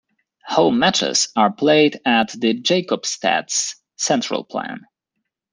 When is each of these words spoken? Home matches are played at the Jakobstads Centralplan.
Home 0.47 0.79
matches 0.79 1.27
are 1.35 1.53
played 1.53 1.99
at 2.05 2.29
the 2.31 2.59
Jakobstads 2.59 3.75
Centralplan. 3.99 4.79